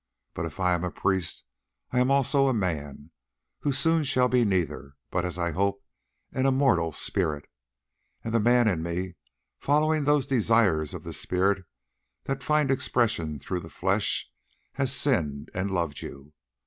[0.33, 1.43] But if I am a priest
[1.91, 5.85] I am also a man—who soon shall be neither, but, as I hope,
[6.31, 9.13] an immortal spirit—and the man in me,
[9.59, 11.65] following those desires of the spirit
[12.23, 14.27] that find expression through the flesh,
[14.71, 16.33] has sinned and loved you.